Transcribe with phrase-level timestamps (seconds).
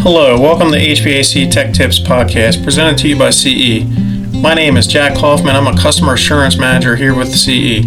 [0.00, 3.84] Hello, welcome to HVAC Tech Tips podcast presented to you by CE.
[4.32, 5.56] My name is Jack Hoffman.
[5.56, 7.84] I'm a customer assurance manager here with CE.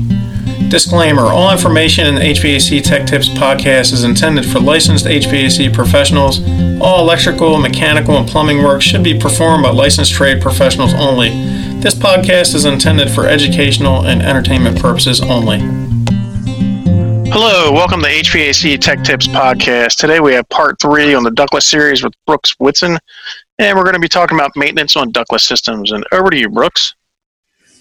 [0.70, 6.42] Disclaimer All information in the HVAC Tech Tips podcast is intended for licensed HVAC professionals.
[6.82, 11.30] All electrical, mechanical, and plumbing work should be performed by licensed trade professionals only.
[11.80, 15.81] This podcast is intended for educational and entertainment purposes only.
[17.34, 19.96] Hello, welcome to HVAC Tech Tips Podcast.
[19.96, 23.00] Today we have part three on the ductless series with Brooks Whitson,
[23.58, 25.94] and we're going to be talking about maintenance on ductless systems.
[25.94, 26.94] And over to you, Brooks.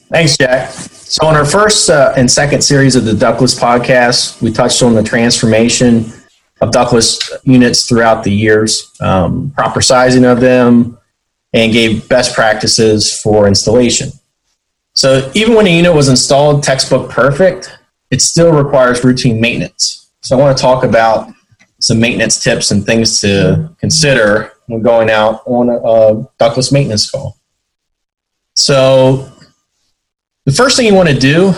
[0.08, 0.70] Thanks, Jack.
[0.70, 4.94] So, in our first uh, and second series of the ductless podcast, we touched on
[4.94, 6.12] the transformation
[6.60, 10.96] of ductless units throughout the years, um, proper sizing of them,
[11.54, 14.10] and gave best practices for installation.
[14.94, 17.78] So, even when a unit was installed textbook perfect,
[18.10, 20.10] it still requires routine maintenance.
[20.20, 21.32] So I want to talk about
[21.80, 27.10] some maintenance tips and things to consider when going out on a, a ductless maintenance
[27.10, 27.38] call.
[28.54, 29.32] So
[30.44, 31.54] the first thing you want to do,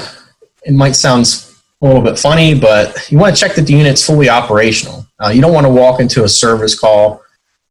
[0.64, 1.44] it might sound
[1.80, 5.06] a little bit funny, but you want to check that the unit's fully operational.
[5.18, 7.20] Uh, you don't want to walk into a service call,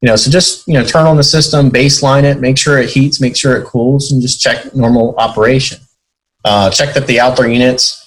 [0.01, 2.89] you know, so just, you know, turn on the system, baseline it, make sure it
[2.89, 5.79] heats, make sure it cools, and just check normal operation.
[6.43, 8.00] Uh, check that the outdoor units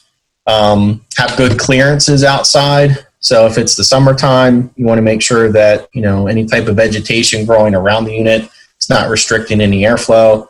[0.47, 3.07] um, have good clearances outside.
[3.21, 6.67] So if it's the summertime, you want to make sure that you know any type
[6.69, 10.47] of vegetation growing around the unit is not restricting any airflow.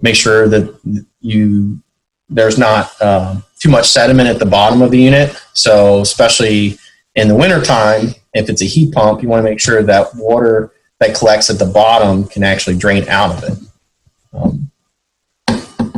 [0.00, 1.80] Make sure that you
[2.28, 5.40] there's not um, too much sediment at the bottom of the unit.
[5.52, 6.78] So especially
[7.14, 10.72] in the wintertime, if it's a heat pump, you want to make sure that water
[10.98, 13.58] that collects at the bottom can actually drain out of it.
[14.32, 14.70] Um,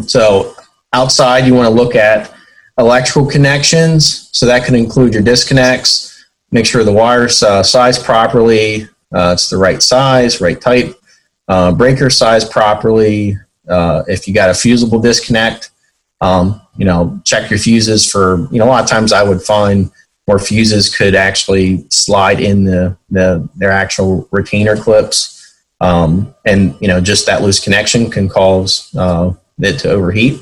[0.06, 0.54] so
[0.92, 2.34] outside, you want to look at
[2.78, 4.30] electrical connections.
[4.32, 6.26] So that can include your disconnects.
[6.50, 8.88] Make sure the wire's uh, sized properly.
[9.12, 10.94] Uh, it's the right size, right type.
[11.48, 13.36] Uh, breaker size properly.
[13.68, 15.70] Uh, if you got a fusible disconnect,
[16.20, 19.42] um, you know, check your fuses for, you know, a lot of times I would
[19.42, 19.90] find
[20.26, 25.56] where fuses could actually slide in the, the their actual retainer clips.
[25.80, 30.40] Um, and, you know, just that loose connection can cause uh, it to overheat.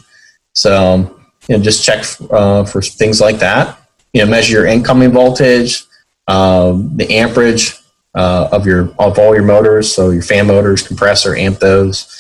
[0.55, 1.16] So
[1.49, 3.79] you know, just check uh, for things like that.
[4.13, 5.85] You know, measure your incoming voltage,
[6.29, 7.75] um, the amperage
[8.15, 12.19] uh, of your of all your motors, so your fan motors, compressor, amp those.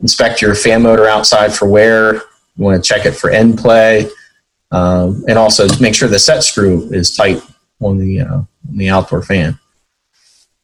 [0.00, 2.14] Inspect your fan motor outside for wear.
[2.14, 4.08] You want to check it for end play,
[4.70, 7.42] um, and also make sure the set screw is tight
[7.80, 9.58] on the uh, on the outdoor fan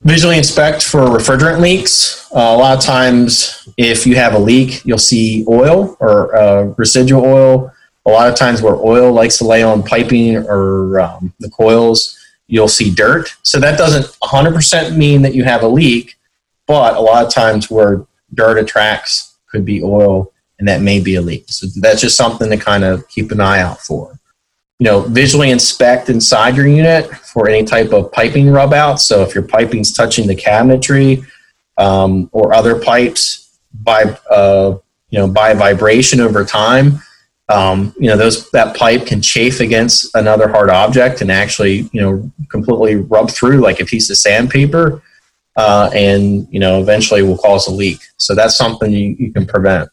[0.05, 2.31] visually inspect for refrigerant leaks.
[2.33, 6.63] Uh, a lot of times, if you have a leak, you'll see oil or uh,
[6.77, 7.73] residual oil.
[8.07, 12.19] A lot of times, where oil likes to lay on piping or um, the coils,
[12.49, 13.35] you'll see dirt.
[13.43, 16.17] So that doesn't 100% mean that you have a leak,
[16.67, 18.05] but a lot of times where
[18.35, 21.45] dirt attracts could be oil, and that may be a leak.
[21.49, 24.19] So that's just something to kind of keep an eye out for
[24.79, 29.01] you know, visually inspect inside your unit for any type of piping rub out.
[29.01, 31.25] So if your piping's touching the cabinetry
[31.79, 34.79] um, or other pipes by, uh,
[35.11, 37.01] you know, by vibration over time,
[37.49, 42.01] um, you know, those that pipe can chafe against another hard object and actually, you
[42.01, 45.03] know, completely rub through like a piece of sandpaper,
[45.57, 48.01] uh, and you know, eventually will cause a leak.
[48.17, 49.91] So that's something you, you can prevent.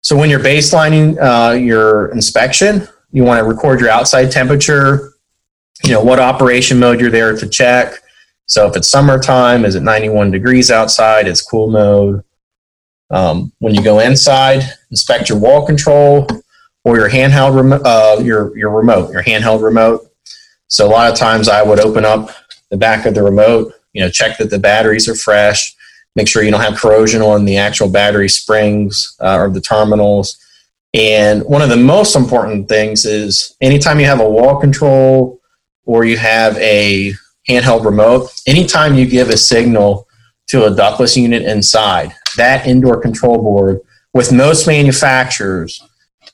[0.00, 5.12] So when you're baselining uh, your inspection, you want to record your outside temperature,
[5.84, 7.94] you know, what operation mode you're there to check.
[8.46, 11.28] So if it's summertime, is it 91 degrees outside?
[11.28, 12.24] It's cool mode.
[13.10, 16.26] Um, when you go inside, inspect your wall control
[16.82, 20.10] or your handheld remote, uh, your your remote, your handheld remote.
[20.66, 22.30] So a lot of times I would open up
[22.70, 25.72] the back of the remote, you know, check that the batteries are fresh,
[26.16, 30.36] make sure you don't have corrosion on the actual battery springs uh, or the terminals.
[30.94, 35.40] And one of the most important things is anytime you have a wall control
[35.84, 37.12] or you have a
[37.48, 40.06] handheld remote, anytime you give a signal
[40.46, 43.80] to a ductless unit inside, that indoor control board,
[44.12, 45.82] with most manufacturers,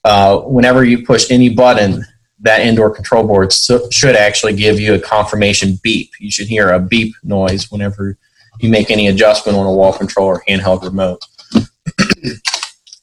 [0.05, 2.05] uh, whenever you push any button,
[2.41, 6.11] that indoor control board so, should actually give you a confirmation beep.
[6.21, 8.19] You should hear a beep noise whenever
[8.61, 11.23] you make any adjustment on a wall control or handheld remote.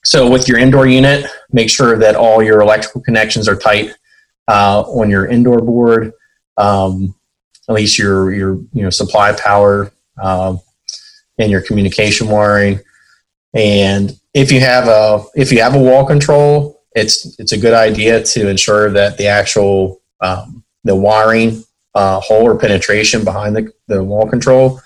[0.08, 3.94] So with your indoor unit, make sure that all your electrical connections are tight
[4.48, 6.14] uh, on your indoor board.
[6.56, 7.14] Um,
[7.68, 10.62] at least your your you know supply power um,
[11.38, 12.80] and your communication wiring.
[13.54, 17.74] And if you have a if you have a wall control, it's it's a good
[17.74, 21.66] idea to ensure that the actual um, the wiring
[21.96, 24.80] uh, hole or penetration behind the, the wall control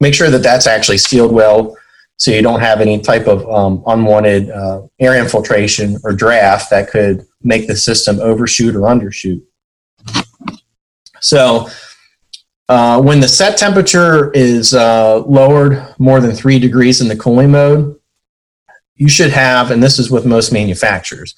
[0.00, 1.76] make sure that that's actually sealed well
[2.16, 6.90] so you don't have any type of um, unwanted uh, air infiltration or draft that
[6.90, 9.42] could make the system overshoot or undershoot.
[11.20, 11.68] So
[12.68, 17.50] uh, when the set temperature is uh, lowered more than three degrees in the cooling
[17.50, 17.96] mode,
[18.96, 21.34] you should have, and this is with most manufacturers,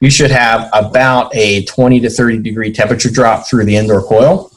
[0.00, 4.52] you should have about a 20 to 30 degree temperature drop through the indoor coil.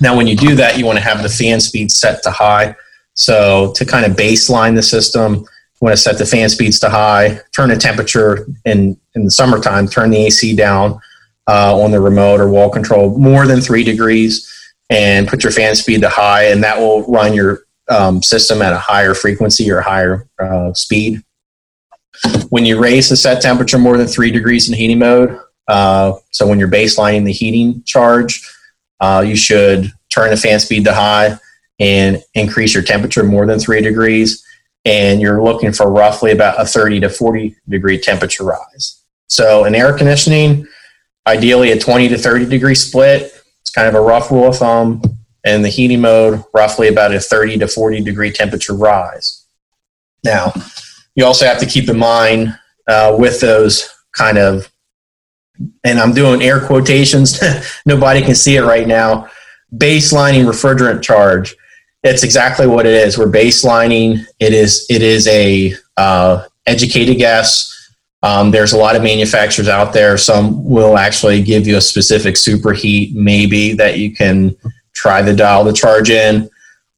[0.00, 2.74] Now, when you do that, you want to have the fan speed set to high.
[3.14, 5.46] So, to kind of baseline the system, you
[5.80, 9.86] want to set the fan speeds to high, turn the temperature in, in the summertime,
[9.86, 11.00] turn the AC down
[11.48, 14.50] uh, on the remote or wall control more than three degrees,
[14.90, 18.72] and put your fan speed to high, and that will run your um, system at
[18.72, 21.22] a higher frequency or higher uh, speed.
[22.48, 25.38] When you raise the set temperature more than three degrees in heating mode,
[25.68, 28.40] uh, so when you're baselining the heating charge,
[29.00, 31.38] uh, you should turn the fan speed to high
[31.78, 34.44] and increase your temperature more than three degrees.
[34.84, 39.02] And you're looking for roughly about a 30 to 40 degree temperature rise.
[39.28, 40.66] So in air conditioning,
[41.26, 43.32] ideally a 20 to 30 degree split.
[43.60, 45.02] It's kind of a rough rule of thumb.
[45.44, 49.44] And the heating mode, roughly about a 30 to 40 degree temperature rise.
[50.22, 50.54] Now,
[51.14, 54.70] you also have to keep in mind uh, with those kind of,
[55.84, 57.40] and I'm doing air quotations,
[57.86, 59.28] nobody can see it right now,
[59.74, 61.54] baselining refrigerant charge.
[62.04, 63.16] It's exactly what it is.
[63.16, 64.24] We're baselining.
[64.38, 67.70] It is it is a uh, educated guess.
[68.22, 70.16] Um, there's a lot of manufacturers out there.
[70.18, 74.54] Some will actually give you a specific superheat, maybe that you can
[74.94, 76.48] try the dial the charge in.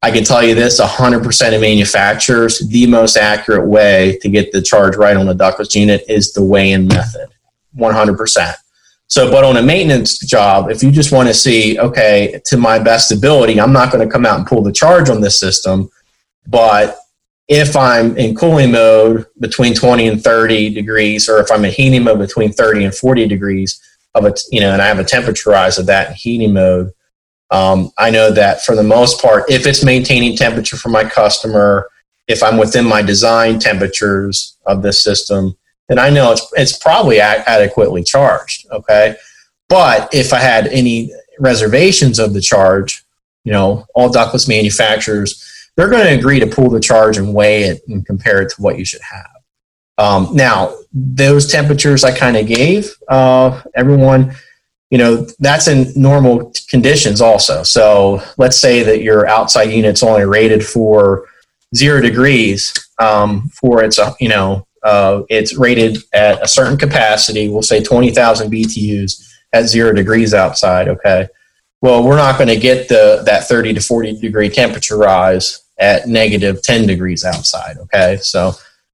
[0.03, 4.63] I can tell you this 100% of manufacturers, the most accurate way to get the
[4.63, 7.29] charge right on the ductless unit is the weigh in method.
[7.77, 8.55] 100%.
[9.09, 12.79] So, but on a maintenance job, if you just want to see, okay, to my
[12.79, 15.89] best ability, I'm not going to come out and pull the charge on this system.
[16.49, 16.99] But
[17.49, 22.03] if I'm in cooling mode between 20 and 30 degrees, or if I'm in heating
[22.03, 23.81] mode between 30 and 40 degrees
[24.15, 26.91] of a, you know, and I have a temperature rise of that in heating mode,
[27.53, 31.89] um, I know that for the most part, if it's maintaining temperature for my customer,
[32.27, 35.57] if I'm within my design temperatures of this system,
[35.89, 38.67] then I know it's it's probably adequately charged.
[38.71, 39.17] Okay,
[39.69, 43.05] but if I had any reservations of the charge,
[43.45, 45.43] you know, all ductless manufacturers
[45.77, 48.63] they're going to agree to pull the charge and weigh it and compare it to
[48.63, 49.27] what you should have.
[49.99, 54.35] Um, now, those temperatures I kind of gave uh, everyone
[54.91, 60.25] you know that's in normal conditions also so let's say that your outside unit's only
[60.25, 61.27] rated for
[61.75, 67.49] zero degrees um, for its uh, you know uh, it's rated at a certain capacity
[67.49, 71.27] we'll say 20000 btus at zero degrees outside okay
[71.83, 76.07] well we're not going to get the that 30 to 40 degree temperature rise at
[76.07, 78.53] negative 10 degrees outside okay so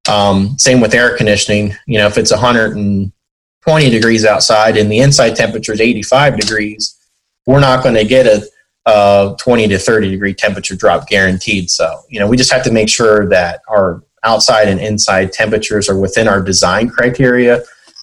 [0.09, 5.37] um, same with air conditioning you know if it's 120 degrees outside and the inside
[5.37, 6.99] temperature is 85 degrees,
[7.47, 8.45] we're not going to get a,
[8.87, 11.71] a 20 to 30 degree temperature drop guaranteed.
[11.71, 15.89] So, you know, we just have to make sure that our outside and inside temperatures
[15.89, 17.63] are within our design criteria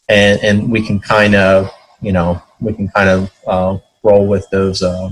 [0.09, 1.71] and, and we can kind of,
[2.01, 5.09] you know, we can kind of uh, roll with those, uh,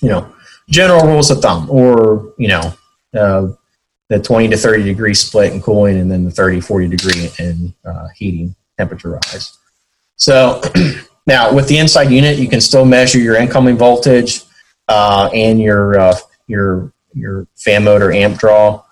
[0.00, 0.32] you know,
[0.68, 2.74] general rules of thumb or, you know,
[3.14, 3.48] uh,
[4.08, 7.72] the 20 to 30 degree split in cooling and then the 30, 40 degree in
[7.84, 9.56] uh, heating temperature rise.
[10.16, 10.60] So
[11.26, 14.42] now with the inside unit, you can still measure your incoming voltage
[14.88, 16.16] uh, and your uh,
[16.46, 18.82] your your fan motor amp draw.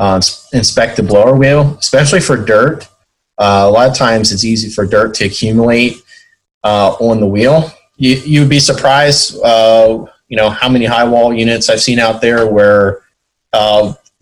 [0.00, 0.20] Uh,
[0.54, 2.88] inspect the blower wheel, especially for dirt.
[3.36, 6.02] Uh, a lot of times, it's easy for dirt to accumulate
[6.64, 7.70] uh, on the wheel.
[7.96, 12.22] You you'd be surprised, uh, you know, how many high wall units I've seen out
[12.22, 13.02] there where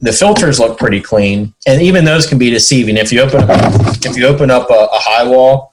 [0.00, 2.96] the filters look pretty clean, and even those can be deceiving.
[2.96, 3.40] If you open
[4.04, 5.72] if you open up a, a high wall,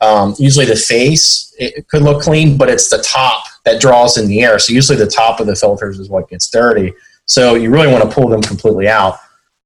[0.00, 4.28] um, usually the face it could look clean, but it's the top that draws in
[4.28, 4.58] the air.
[4.58, 6.92] So usually the top of the filters is what gets dirty.
[7.26, 9.18] So you really want to pull them completely out.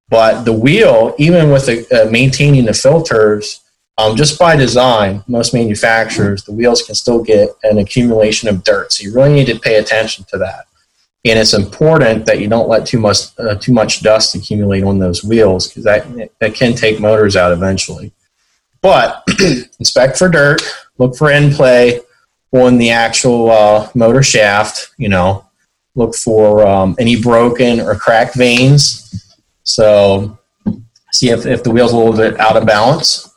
[0.09, 3.61] But the wheel, even with the, uh, maintaining the filters,
[3.97, 8.91] um, just by design, most manufacturers, the wheels can still get an accumulation of dirt.
[8.91, 10.65] So you really need to pay attention to that
[11.25, 14.99] and it's important that you don't let too much uh, too much dust accumulate on
[14.99, 16.05] those wheels because that
[16.39, 18.11] that can take motors out eventually.
[18.81, 19.23] But
[19.79, 20.61] inspect for dirt,
[20.97, 22.01] look for end play
[22.51, 24.91] on the actual uh, motor shaft.
[24.97, 25.45] You know,
[25.95, 28.99] look for um, any broken or cracked vanes.
[29.63, 30.37] So
[31.11, 33.29] see if, if the wheel's a little bit out of balance.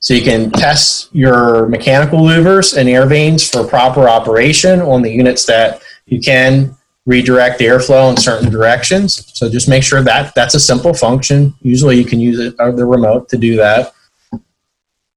[0.00, 5.10] So you can test your mechanical louvers and air vanes for proper operation on the
[5.10, 9.32] units that you can redirect the airflow in certain directions.
[9.36, 11.54] So just make sure that that's a simple function.
[11.62, 13.92] Usually you can use it or the remote to do that.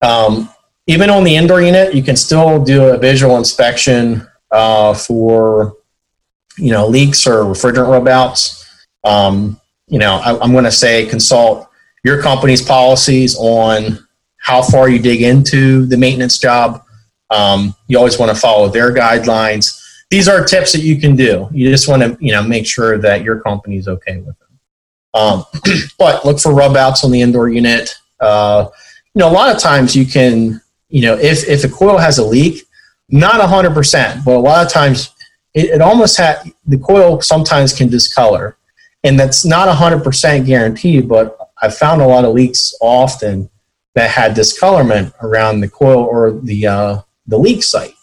[0.02, 0.50] Um,
[0.88, 5.78] even on the indoor unit, you can still do a visual inspection uh, for
[6.58, 8.66] you know leaks or refrigerant rub outs.
[9.04, 9.61] Um,
[9.92, 11.70] you know, I, am going to say consult
[12.04, 14.08] your company's policies on
[14.38, 16.84] how far you dig into the maintenance job.
[17.30, 19.78] Um, you always want to follow their guidelines.
[20.10, 21.48] These are tips that you can do.
[21.52, 24.60] You just want to, you know, make sure that your company is okay with them.
[25.14, 25.46] Um,
[26.00, 27.94] but look for rub outs on the indoor unit.
[28.22, 28.70] Uh,
[29.14, 32.18] you know, a lot of times you can, you know, if if a coil has
[32.18, 32.64] a leak,
[33.10, 35.14] not hundred percent, but a lot of times
[35.54, 38.58] it, it almost had the coil sometimes can discolor,
[39.04, 41.08] and that's not hundred percent guaranteed.
[41.08, 43.50] But I've found a lot of leaks often
[43.96, 47.94] that had discolorment around the coil or the uh, the leak site.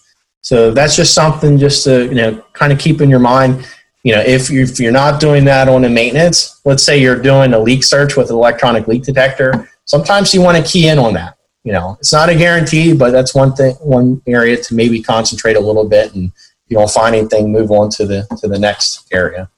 [0.40, 3.66] So that's just something just to you know kind of keep in your mind.
[4.02, 7.20] You know, if you if you're not doing that on a maintenance, let's say you're
[7.20, 10.98] doing a leak search with an electronic leak detector, sometimes you want to key in
[10.98, 11.36] on that.
[11.64, 15.56] You know, it's not a guarantee, but that's one thing, one area to maybe concentrate
[15.56, 18.58] a little bit, and if you don't find anything, move on to the to the
[18.58, 19.50] next area.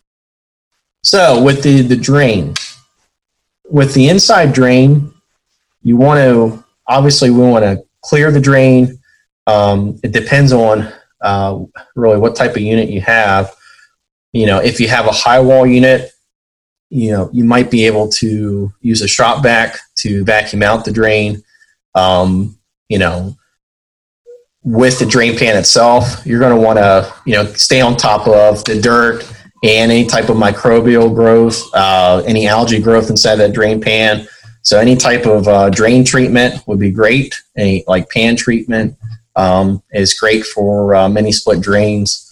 [1.02, 2.54] So with the the drain,
[3.70, 5.12] with the inside drain,
[5.82, 8.98] you want to obviously we want to clear the drain.
[9.46, 10.92] Um, it depends on
[11.22, 11.60] uh,
[11.96, 13.54] really what type of unit you have.
[14.32, 16.12] You know, if you have a high wall unit,
[16.90, 20.92] you know you might be able to use a shop vac to vacuum out the
[20.92, 21.42] drain.
[21.94, 23.36] Um, you know,
[24.62, 28.28] with the drain pan itself, you're going to want to you know stay on top
[28.28, 29.24] of the dirt
[29.62, 34.26] and any type of microbial growth, uh, any algae growth inside that drain pan.
[34.62, 37.34] So any type of uh, drain treatment would be great.
[37.56, 38.96] Any like pan treatment
[39.36, 42.26] um, is great for uh, mini split drains.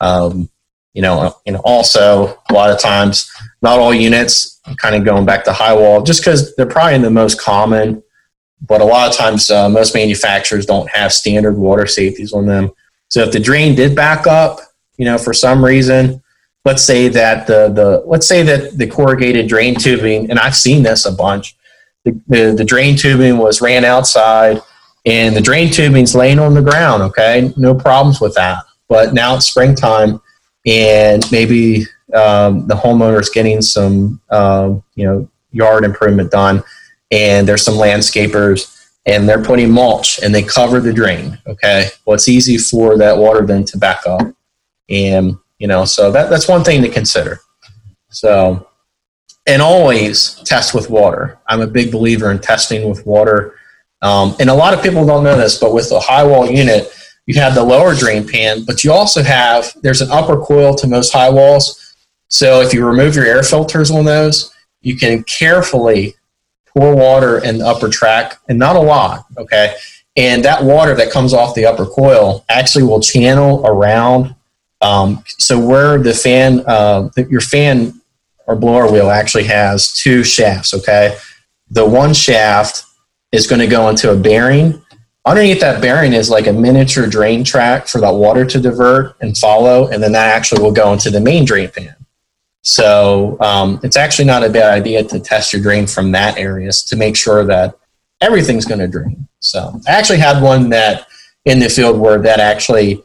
[0.00, 0.48] Um,
[0.92, 3.30] you know, and also a lot of times,
[3.62, 7.10] not all units, kind of going back to high wall, just because they're probably the
[7.10, 8.02] most common.
[8.66, 12.70] But a lot of times, uh, most manufacturers don't have standard water safeties on them.
[13.08, 14.60] So if the drain did back up,
[14.96, 16.22] you know, for some reason,
[16.64, 20.82] let's say that the the let's say that the corrugated drain tubing, and I've seen
[20.82, 21.56] this a bunch
[22.04, 24.60] the, the, the drain tubing was ran outside
[25.06, 27.02] and the drain tubing's laying on the ground.
[27.02, 28.64] Okay, no problems with that.
[28.88, 30.20] But now it's springtime,
[30.66, 36.62] and maybe um, the homeowner's getting some, uh, you know, yard improvement done,
[37.10, 41.38] and there's some landscapers, and they're putting mulch, and they cover the drain.
[41.46, 44.22] Okay, well, it's easy for that water then to back up,
[44.88, 47.40] and you know, so that that's one thing to consider.
[48.10, 48.68] So
[49.46, 51.38] and always test with water.
[51.48, 53.56] I'm a big believer in testing with water.
[54.02, 56.92] Um, and a lot of people don't know this, but with a high wall unit,
[57.26, 60.86] you have the lower drain pan, but you also have, there's an upper coil to
[60.86, 61.94] most high walls.
[62.28, 66.14] So if you remove your air filters on those, you can carefully
[66.76, 69.76] pour water in the upper track, and not a lot, okay?
[70.16, 74.34] And that water that comes off the upper coil actually will channel around.
[74.84, 77.98] Um, so where the fan, uh, your fan
[78.46, 81.16] or blower wheel actually has two shafts, okay?
[81.70, 82.84] The one shaft
[83.32, 84.82] is going to go into a bearing.
[85.24, 89.36] Underneath that bearing is like a miniature drain track for that water to divert and
[89.38, 91.96] follow, and then that actually will go into the main drain pan.
[92.60, 96.70] So um, it's actually not a bad idea to test your drain from that area
[96.88, 97.74] to make sure that
[98.20, 99.26] everything's going to drain.
[99.40, 101.06] So I actually had one that
[101.46, 103.02] in the field where that actually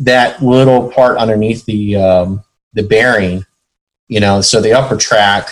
[0.00, 3.44] that little part underneath the um, the bearing
[4.12, 5.48] you know, so the upper track,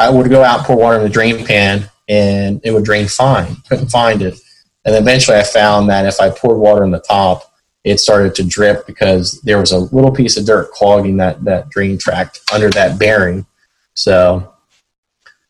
[0.00, 3.54] I would go out pour water in the drain pan and it would drain fine.
[3.68, 4.36] Couldn't find it.
[4.84, 8.42] And eventually I found that if I poured water in the top, it started to
[8.42, 12.68] drip because there was a little piece of dirt clogging that, that drain tract under
[12.70, 13.46] that bearing.
[13.94, 14.52] So,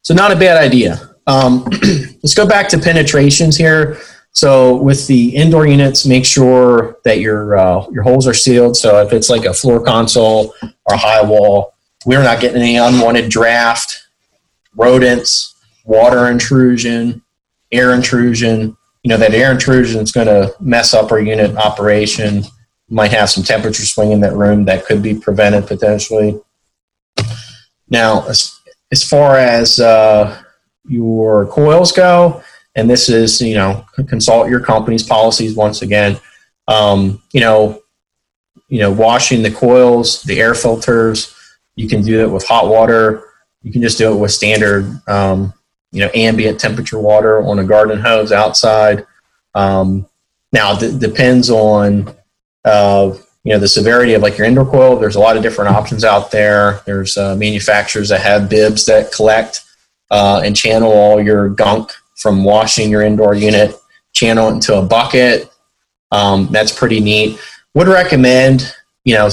[0.02, 1.16] so not a bad idea.
[1.26, 1.64] Um,
[2.22, 3.98] let's go back to penetrations here.
[4.34, 8.76] So with the indoor units, make sure that your uh, your holes are sealed.
[8.76, 11.74] So if it's like a floor console or a high wall,
[12.04, 14.08] we're not getting any unwanted draft,
[14.74, 17.22] rodents, water intrusion,
[17.70, 18.76] air intrusion.
[19.04, 22.42] You know, that air intrusion is going to mess up our unit operation.
[22.88, 26.40] might have some temperature swing in that room that could be prevented potentially.
[27.88, 28.58] Now, as,
[28.90, 30.42] as far as uh,
[30.86, 32.42] your coils go,
[32.76, 36.18] and this is, you know, consult your company's policies once again.
[36.66, 37.82] Um, you know,
[38.68, 41.34] you know, washing the coils, the air filters,
[41.76, 43.28] you can do it with hot water.
[43.62, 45.52] You can just do it with standard, um,
[45.92, 49.06] you know, ambient temperature water on a garden hose outside.
[49.54, 50.06] Um,
[50.52, 52.14] now, it depends on
[52.64, 54.96] uh, you know the severity of like your indoor coil.
[54.96, 56.80] There's a lot of different options out there.
[56.86, 59.62] There's uh, manufacturers that have bibs that collect
[60.10, 63.74] uh, and channel all your gunk from washing your indoor unit,
[64.12, 65.50] channel into a bucket.
[66.10, 67.38] Um, that's pretty neat.
[67.74, 69.30] Would recommend, you know,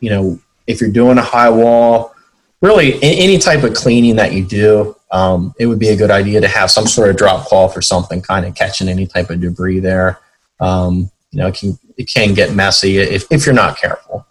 [0.00, 2.14] you know, if you're doing a high wall,
[2.60, 6.40] really any type of cleaning that you do, um, it would be a good idea
[6.40, 9.40] to have some sort of drop cloth or something kind of catching any type of
[9.40, 10.18] debris there.
[10.60, 14.26] Um, you know, it can, it can get messy if, if you're not careful.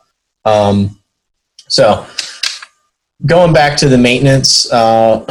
[0.45, 0.99] Um,
[1.67, 2.05] so
[3.25, 5.25] going back to the maintenance, uh,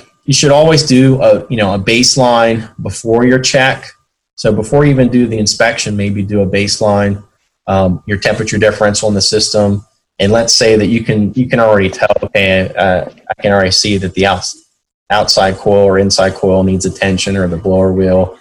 [0.28, 3.86] you should always do a, you know, a baseline before your check.
[4.34, 7.24] So before you even do the inspection, maybe do a baseline,
[7.66, 9.86] um, your temperature differential in the system,
[10.18, 13.70] and let's say that you can you can already tell okay uh, i can already
[13.70, 14.68] see that the outs,
[15.08, 18.36] outside coil or inside coil needs attention or the blower wheel.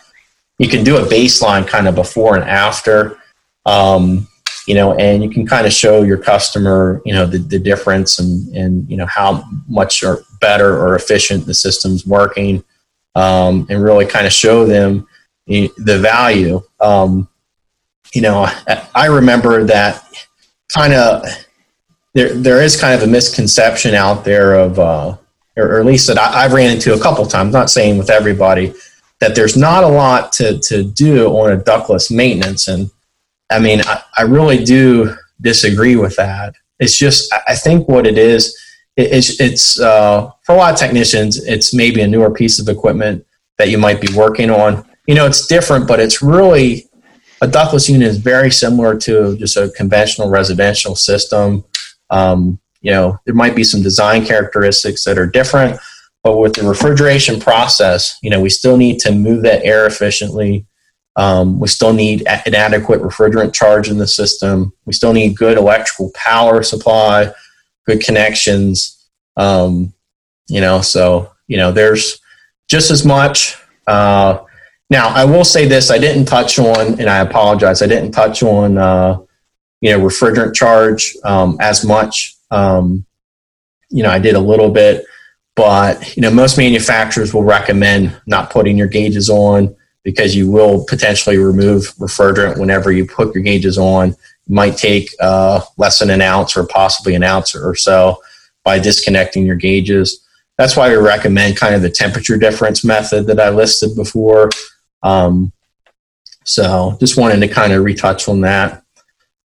[0.60, 3.17] You can do a baseline kind of before and after.
[3.65, 4.27] Um,
[4.67, 8.19] you know and you can kind of show your customer you know the, the difference
[8.19, 12.63] and and you know how much or better or efficient the system's working
[13.15, 15.07] um, and really kind of show them
[15.47, 17.27] the value um,
[18.13, 18.47] you know
[18.93, 20.03] I, remember that
[20.75, 21.24] kind of
[22.13, 25.15] there there is kind of a misconception out there of, uh,
[25.55, 27.53] or, or, at least that I, have ran into a couple times.
[27.53, 28.74] Not saying with everybody
[29.19, 32.89] that there's not a lot to to do on a ductless maintenance, and
[33.50, 36.56] I mean I, I really do disagree with that.
[36.80, 38.58] It's just I think what it is.
[38.96, 41.44] it's it's uh, for a lot of technicians.
[41.46, 43.25] It's maybe a newer piece of equipment
[43.58, 44.86] that you might be working on.
[45.08, 46.88] You know, it's different, but it's really
[47.42, 51.63] a ductless unit is very similar to just a conventional residential system.
[52.10, 55.80] Um, you know, there might be some design characteristics that are different,
[56.24, 60.66] but with the refrigeration process, you know, we still need to move that air efficiently.
[61.17, 64.71] Um, we still need an adequate refrigerant charge in the system.
[64.86, 67.33] We still need good electrical power supply,
[67.88, 69.09] good connections.
[69.36, 69.93] Um,
[70.47, 72.19] you know, so you know, there's
[72.69, 73.58] just as much.
[73.88, 74.39] Uh,
[74.91, 77.82] now, I will say this: I didn't touch on, and I apologize.
[77.82, 79.19] I didn't touch on uh,
[79.82, 82.36] you know refrigerant charge um, as much.
[82.51, 83.06] Um,
[83.89, 85.03] you know, I did a little bit,
[85.56, 89.75] but you know most manufacturers will recommend not putting your gauges on
[90.08, 94.15] because you will potentially remove refrigerant whenever you put your gauges on.
[94.48, 98.22] Might take uh, less than an ounce or possibly an ounce or so
[98.63, 100.26] by disconnecting your gauges.
[100.58, 104.50] That's why we recommend kind of the temperature difference method that I listed before.
[105.04, 105.52] Um,
[106.46, 108.84] so just wanted to kind of retouch on that.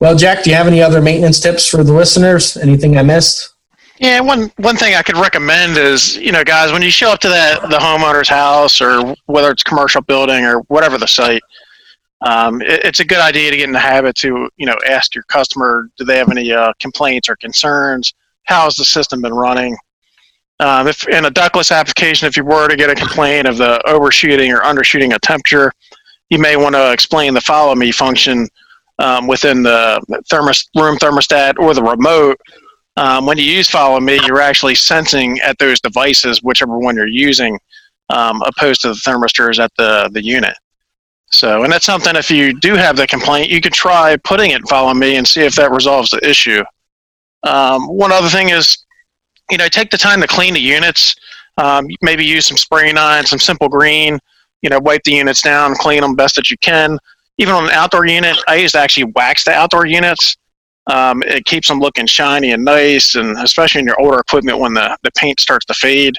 [0.01, 2.57] Well, Jack, do you have any other maintenance tips for the listeners?
[2.57, 3.50] Anything I missed?
[4.01, 7.19] Yeah, one one thing I could recommend is, you know, guys, when you show up
[7.19, 11.43] to that the homeowner's house or whether it's commercial building or whatever the site,
[12.21, 15.13] um, it, it's a good idea to get in the habit to, you know, ask
[15.13, 18.15] your customer, do they have any uh, complaints or concerns?
[18.45, 19.77] How's the system been running?
[20.59, 23.87] Um, if in a ductless application, if you were to get a complaint of the
[23.87, 25.71] overshooting or undershooting a temperature,
[26.31, 28.47] you may want to explain the follow me function
[28.97, 32.39] um, within the thermos, room thermostat or the remote,
[32.97, 37.07] um, when you use Follow Me, you're actually sensing at those devices, whichever one you're
[37.07, 37.57] using,
[38.09, 40.53] um, opposed to the thermistors at the, the unit.
[41.31, 44.67] So, and that's something if you do have the complaint, you could try putting it
[44.67, 46.63] Follow Me and see if that resolves the issue.
[47.43, 48.85] Um, one other thing is,
[49.49, 51.15] you know, take the time to clean the units.
[51.57, 54.19] Um, maybe use some spray nine, some simple green.
[54.61, 56.99] You know, wipe the units down, clean them best that you can
[57.41, 60.37] even on an outdoor unit, I used to actually wax the outdoor units.
[60.87, 64.73] Um, it keeps them looking shiny and nice, and especially in your older equipment when
[64.73, 66.15] the, the paint starts to fade.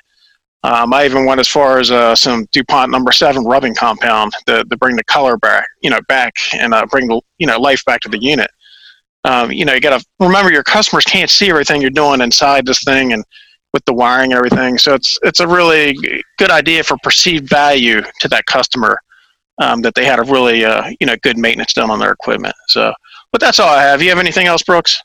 [0.65, 4.63] Um, I even went as far as uh, some DuPont number seven rubbing compound to,
[4.65, 7.85] to bring the color back, you know, back and uh, bring the you know life
[7.85, 8.51] back to the unit.
[9.25, 12.65] Um, you know, you got to remember your customers can't see everything you're doing inside
[12.65, 13.25] this thing and
[13.73, 14.79] with the wiring and everything.
[14.79, 15.97] So it's it's a really
[16.39, 19.01] good idea for perceived value to that customer
[19.63, 22.55] um, that they had a really uh, you know good maintenance done on their equipment.
[22.69, 22.93] So,
[23.31, 24.03] but that's all I have.
[24.03, 25.01] You have anything else, Brooks?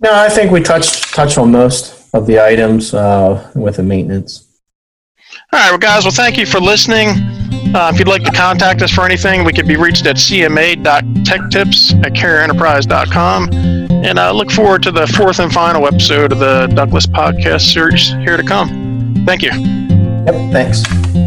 [0.00, 4.48] No, I think we touched touched on most of the items uh, with the maintenance.
[5.52, 6.04] All right, well, guys.
[6.04, 7.08] Well, thank you for listening.
[7.74, 12.04] Uh, if you'd like to contact us for anything, we could be reached at cma.techtips
[12.04, 13.52] at carrierenterprise.com.
[13.52, 17.72] And I uh, look forward to the fourth and final episode of the Ductless Podcast
[17.72, 19.24] series here to come.
[19.26, 19.50] Thank you.
[19.50, 21.23] Yep, thanks.